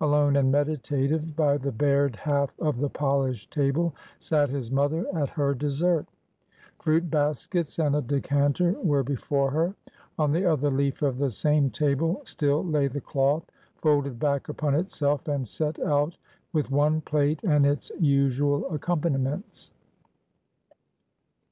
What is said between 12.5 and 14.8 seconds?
lay the cloth, folded back upon